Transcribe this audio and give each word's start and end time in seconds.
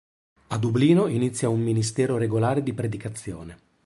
A 0.47 0.57
Dublino 0.57 1.05
inizia 1.05 1.49
un 1.49 1.61
ministero 1.61 2.17
regolare 2.17 2.63
di 2.63 2.73
predicazione. 2.73 3.59